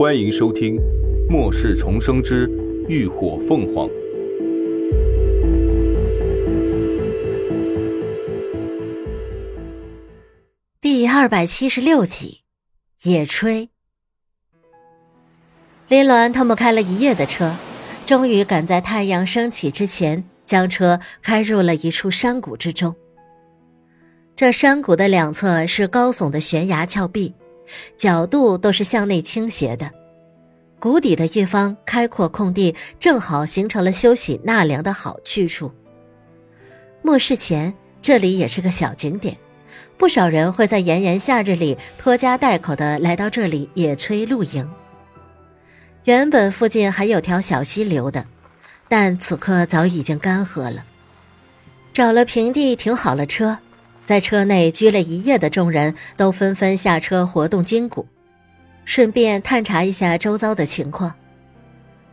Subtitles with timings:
[0.00, 0.76] 欢迎收听
[1.28, 2.48] 《末世重生之
[2.88, 3.86] 浴火凤凰》
[10.80, 12.40] 第二百七十六集
[13.10, 13.44] 《野炊》。
[15.88, 17.54] 林鸾他们开了一夜的车，
[18.06, 22.96] 终于赶在太阳升起之前，将车开入了一处山谷之中。
[24.34, 27.34] 这山谷的两侧是高耸的悬崖峭壁。
[27.96, 29.90] 角度都是向内倾斜的，
[30.78, 35.72] 谷底的一方开阔空地正好形成了休息纳凉的好去处。
[37.02, 39.36] 末世前，这里也是个小景点，
[39.96, 44.70] 不少人会在炎炎夏日里拖家带口的来到这里野炊露营。
[46.04, 48.26] 原本附近还有条小溪流的，
[48.88, 50.84] 但此刻早已经干涸了。
[51.92, 53.58] 找了平地停好了车。
[54.10, 58.04] 在车内居了一夜的众人都纷纷下车活动筋骨，
[58.84, 61.14] 顺便探查一下周遭的情况。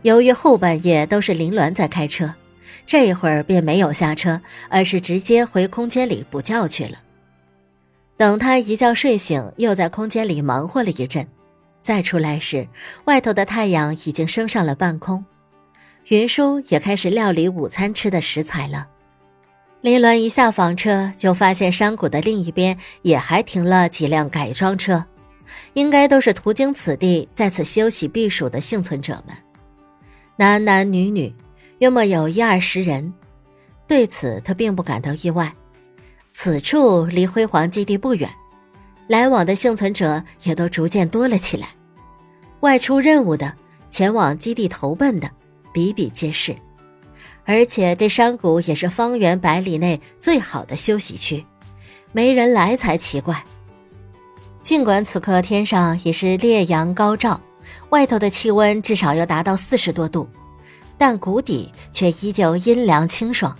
[0.00, 2.32] 由于后半夜都是林鸾在开车，
[2.86, 6.96] 这一会儿便没有下车，而是直接回空间里补觉去了。
[8.16, 11.28] 等他一觉睡醒，又在空间里忙活了一阵，
[11.82, 12.66] 再出来时，
[13.04, 15.22] 外头的太阳已经升上了半空，
[16.08, 18.88] 云舒也开始料理午餐吃的食材了。
[19.82, 25.04] 林鸾一下房车，就发现山谷的另一边也还停了几辆改装车，
[25.74, 29.36] 应该都是途经此地在此休息避暑的幸存者们，
[30.36, 31.34] 男男女女，
[31.78, 33.12] 约莫有一二十人。
[33.88, 35.52] 对此他并不感到意外，
[36.32, 38.30] 此处离辉煌基地不远，
[39.08, 41.70] 来往的幸存者也都逐渐多了起来，
[42.60, 43.52] 外出任务的、
[43.90, 45.28] 前往基地投奔的，
[45.72, 46.54] 比比皆是。
[47.44, 51.44] 而且这山谷也是方圆百里内最好的休息区，
[52.12, 53.44] 没人来才奇怪。
[54.60, 57.40] 尽管此刻天上已是烈阳高照，
[57.90, 60.28] 外头的气温至少要达到四十多度，
[60.96, 63.56] 但谷底却依旧阴凉清爽，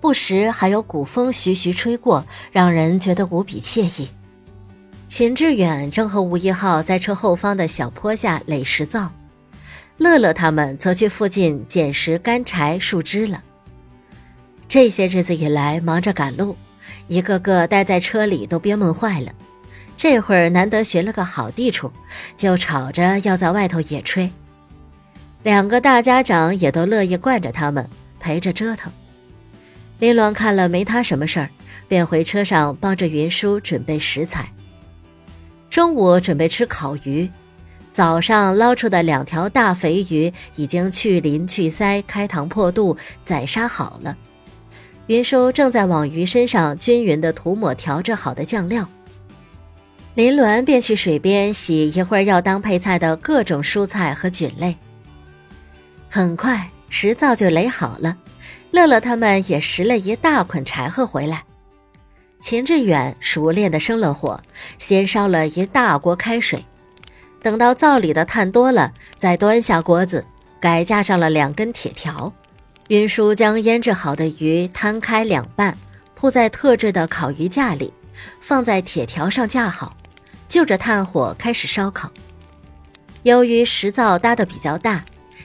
[0.00, 4.08] 不时还有古风徐徐吹过，让人觉得无比惬意。
[5.08, 9.10] 秦志远正和吴一浩在车后方的小坡下垒石灶。
[9.98, 13.42] 乐乐他们则去附近捡拾干柴、树枝了。
[14.68, 16.56] 这些日子以来忙着赶路，
[17.08, 19.32] 一个个待在车里都憋闷坏了。
[19.96, 21.90] 这会儿难得寻了个好地处，
[22.36, 24.28] 就吵着要在外头野炊。
[25.42, 27.88] 两个大家长也都乐意惯着他们，
[28.20, 28.92] 陪着折腾。
[29.98, 31.48] 林鸾看了没他什么事儿，
[31.88, 34.52] 便回车上帮着云舒准备食材。
[35.70, 37.30] 中午准备吃烤鱼。
[37.96, 44.14] 早上捞出的两条大肥鱼已经去鳞去鳃、开膛破肚，宰杀好了。
[45.06, 48.86] 云舒正在往鱼身上均匀地涂抹调制好的酱料。
[50.14, 54.76] 林鸾便去水边洗一会儿要当配菜的各种蔬菜和菌类。
[56.10, 58.14] 很快石灶就垒好了，
[58.72, 61.44] 乐乐他们也拾了一大捆柴禾回来。
[62.40, 64.38] 秦志远熟练地生了火，
[64.76, 66.62] 先烧了一大锅开水。
[67.46, 70.26] 等到灶里的炭多了，再端下锅子，
[70.58, 72.32] 改架上了两根铁条。
[72.88, 75.78] 云舒将腌制好的鱼摊开两半，
[76.16, 77.92] 铺在特制的烤鱼架里，
[78.40, 79.96] 放在铁条上架好，
[80.48, 82.10] 就着炭火开始烧烤。
[83.22, 85.04] 由于石灶搭的比较大，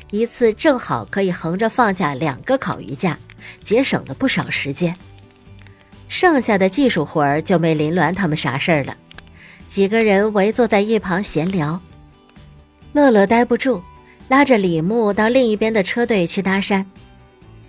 [0.09, 3.15] 一次正好可以横着放下两个烤鱼架，
[3.61, 4.97] 节省了不少时间。
[6.07, 8.97] 剩下的技术活儿就没林鸾他们啥事儿了，
[9.67, 11.79] 几个人围坐在一旁闲聊。
[12.93, 13.81] 乐乐待不住，
[14.27, 16.83] 拉着李牧到另一边的车队去搭讪，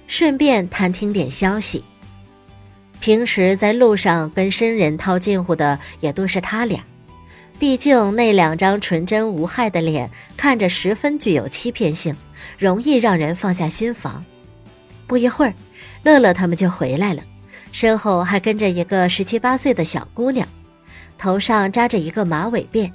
[0.07, 1.85] 顺便探听点消息。
[3.01, 6.85] 平时在路上跟生人套近乎的也都是他俩，
[7.59, 12.17] 毕竟那两张纯真无害的脸看着十分具有欺骗性，
[12.59, 14.25] 容易让人放下心防。
[15.07, 15.55] 不一会儿，
[16.03, 17.23] 乐乐他们就回来了，
[17.71, 20.47] 身后还跟着一个十七八岁的小姑娘，
[21.17, 22.91] 头上扎着一个马尾辫，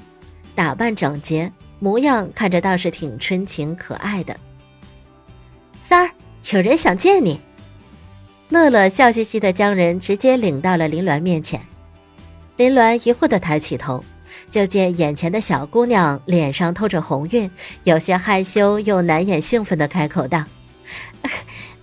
[0.55, 1.52] 打扮整洁。
[1.79, 4.35] 模样看着倒是挺纯情可爱的。
[5.82, 6.12] 三儿，
[6.52, 7.40] 有人想见你。
[8.50, 11.62] 乐乐笑嘻嘻的将人直接领到了林鸾面前。
[12.56, 14.03] 林鸾疑惑的抬起头，
[14.50, 17.52] 就见眼前的小姑娘脸上透着红晕，
[17.84, 20.44] 有些害羞又难掩兴奋的开口道：“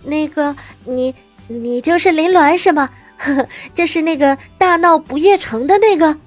[0.02, 1.14] 那个，你
[1.48, 2.90] 你就是林鸾是吗？
[3.72, 6.18] 就是那个大闹不夜城的那个。”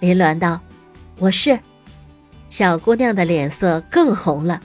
[0.00, 0.60] 林鸾道
[1.20, 1.58] ：“我是。”
[2.48, 4.60] 小姑娘的脸色更红了，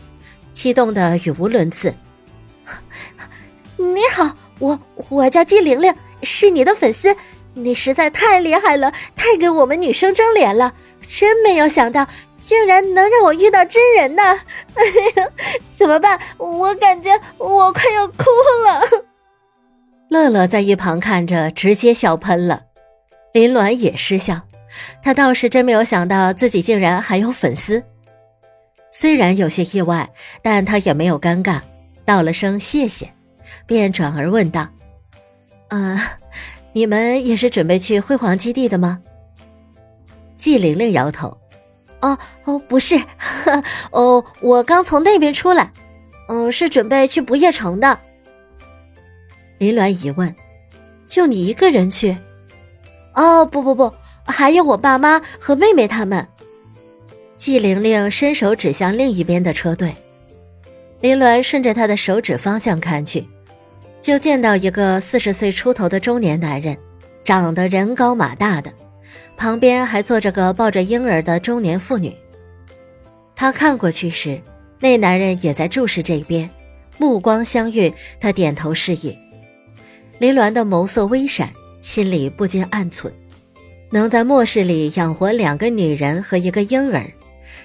[0.54, 1.94] 激动的语无伦次。
[3.78, 4.80] 你好，我
[5.10, 7.16] 我叫季玲玲，是你的粉丝。
[7.54, 10.74] 你实在太厉害了，太给我们女生争脸了。
[11.06, 12.08] 真没有想到，
[12.40, 14.40] 竟然能让我遇到真人呐！
[14.76, 14.86] 哎
[15.18, 15.28] 呀，
[15.76, 16.18] 怎么办？
[16.38, 18.24] 我感觉我快要哭
[18.66, 18.82] 了。
[20.08, 22.62] 乐乐在一旁看着，直接笑喷了。
[23.34, 24.42] 林鸾也失笑，
[25.04, 27.84] 他倒是真没有想到自己竟然还有粉丝。
[28.92, 30.10] 虽然有些意外，
[30.42, 31.62] 但他也没有尴尬，
[32.06, 33.12] 道了声谢谢，
[33.66, 34.68] 便转而问道
[35.70, 36.20] ：“啊，
[36.74, 39.00] 你们也是准备去辉煌基地的吗？”
[40.36, 41.38] 季玲玲摇头
[42.02, 43.02] ：“哦哦，不是，
[43.92, 45.72] 哦，我刚从那边出来，
[46.28, 48.00] 嗯，是准备去不夜城的。”
[49.58, 50.36] 林鸾疑问
[51.08, 52.18] ：“就你一个人去
[53.16, 53.94] ？”“哦，不不不，
[54.32, 56.26] 还有我爸妈和妹妹他们。”
[57.36, 59.96] 季玲玲伸手指向另一边的车队，
[61.02, 63.28] 林鸾顺着他的手指方向看去，
[64.00, 66.78] 就见到一个四十岁出头的中年男人，
[67.24, 68.72] 长得人高马大的，
[69.36, 72.16] 旁边还坐着个抱着婴儿的中年妇女。
[73.36, 74.40] 他看过去时，
[74.80, 76.48] 那男人也在注视这边，
[77.00, 79.18] 目光相遇，他点头示意。
[80.20, 81.50] 林鸾的眸色微闪，
[81.82, 83.12] 心里不禁暗忖：
[83.92, 87.06] 能在末世里养活两个女人和一个婴儿。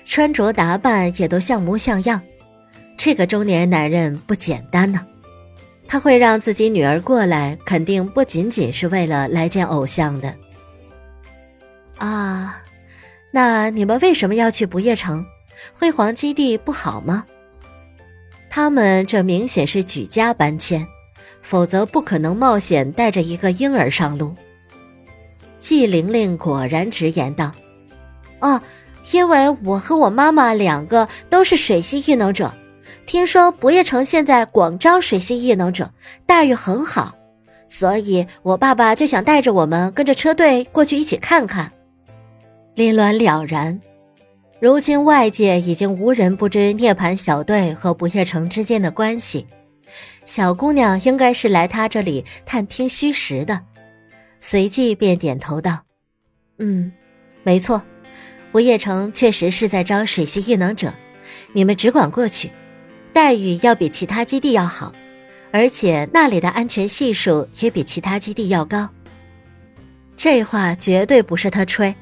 [0.04, 2.20] 穿着打扮也都像模像样，
[2.96, 5.04] 这个中年男人不简单呢。
[5.88, 10.34] 他会让自己女儿过来，肯定不仅仅是为了来见偶像的。
[11.98, 12.62] 啊，
[13.32, 15.24] 那你们为什么要去不夜城？
[15.74, 17.24] 辉煌基地不好吗？
[18.48, 20.86] 他们这明显是举家搬迁，
[21.42, 24.34] 否则不可能冒险带着一个婴儿上路。
[25.66, 27.50] 季玲玲果然直言道
[28.38, 28.60] ：“哦。”
[29.12, 32.52] 因为我和我妈妈两个都是水系异能者，
[33.06, 35.88] 听说不夜城现在广招水系异能者，
[36.26, 37.14] 待遇很好，
[37.68, 41.70] 所以我爸爸就想带着我们跟着车队过去一起看看。
[42.74, 43.80] 林鸾了然，
[44.58, 49.46] 如今外界已经无人不知涅槃小队和不夜城之间的关系，
[50.24, 53.60] 小姑娘应该是来他这里探听虚实的，
[54.40, 55.80] 随即便点头道
[56.58, 56.92] ：“嗯，
[57.42, 57.82] 没错。”
[58.52, 60.94] 不夜城确实是在招水系异能者，
[61.52, 62.50] 你们只管过去，
[63.12, 64.92] 待遇要比其他基地要好，
[65.50, 68.88] 而且那里的安全系数也比其他基地要高。
[70.16, 71.94] 这话绝对不是他吹，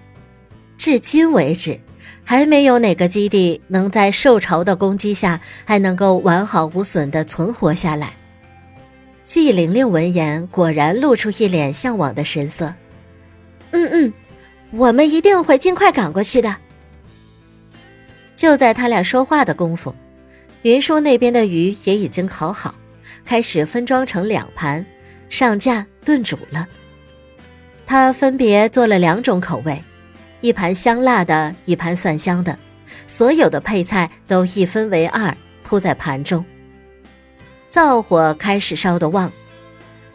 [0.77, 1.81] 至今为止，
[2.23, 8.13] 还没有哪个基地能在受潮的攻击下还能够完好无损的存活下来。
[9.25, 12.75] 季玲玲闻言，果然露出一脸向往的神色。
[13.71, 14.13] 嗯嗯。
[14.71, 16.57] 我们一定会尽快赶过去的。
[18.35, 19.95] 就在他俩说话的功夫，
[20.63, 22.75] 云舒那边的鱼也已经烤好，
[23.25, 24.85] 开始分装成两盘，
[25.29, 26.67] 上架炖煮了。
[27.87, 29.81] 他分别做了两种口味，
[30.41, 32.59] 一盘香辣的，一盘蒜香的，
[33.07, 36.45] 所有的配菜都一分为二铺在盘中。
[37.75, 39.33] 灶火开始烧得旺，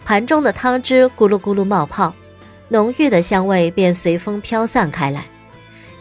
[0.05, 2.13] 盘中的汤汁咕噜咕噜冒泡。
[2.69, 5.25] 浓郁的香味便随风飘散开来，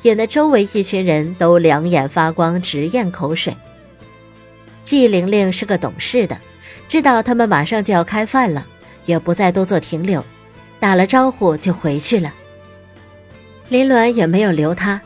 [0.02, 3.56] 引得周围一群人都两眼发光，直咽口水。
[4.84, 6.38] 季玲玲是个懂事的，
[6.86, 8.64] 知道他们马上就要开饭了，
[9.04, 10.24] 也不再多做停留，
[10.78, 12.32] 打了招呼就回去了。
[13.68, 15.00] 林鸾也没有留他，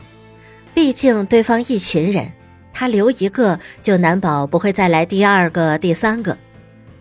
[0.71, 2.31] 毕竟对方一群人，
[2.71, 6.37] 他留一个就难保不会再来第二个、第三个，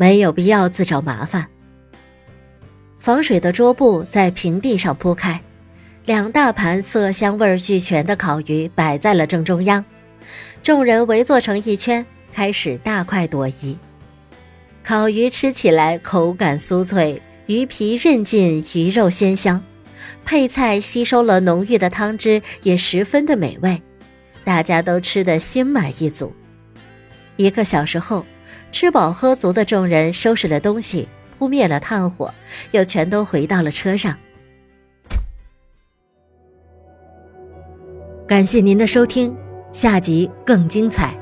[0.02, 1.46] 没有必要自找麻烦。
[2.98, 5.40] 防水的桌布在平地上铺开，
[6.06, 9.84] 两大盘色香味俱全的烤鱼摆在了正中央，
[10.60, 13.78] 众人围坐成一圈，开始大快朵颐。
[14.82, 19.62] 烤鱼吃起来口感酥脆，鱼皮韧劲，鱼肉鲜香，
[20.24, 23.80] 配菜吸收了浓郁的汤汁，也十分的美味，
[24.42, 26.32] 大家都吃得心满意足。
[27.36, 28.26] 一个小时后，
[28.72, 31.08] 吃饱喝足的众人收拾了东西。
[31.38, 32.32] 扑灭了炭火，
[32.70, 34.16] 又全都回到了车上。
[38.28, 39.36] 感谢您的收听，
[39.72, 41.21] 下集更精彩。